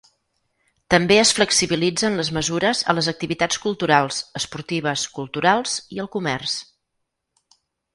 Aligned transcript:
També 0.93 1.17
es 1.23 1.33
flexibilitzen 1.39 2.17
les 2.21 2.33
mesures 2.39 2.81
a 2.93 2.97
les 3.01 3.11
activitats 3.13 3.63
culturals, 3.69 4.25
esportives, 4.43 5.07
culturals 5.23 5.81
i 5.99 6.07
al 6.07 6.13
comerç. 6.21 6.61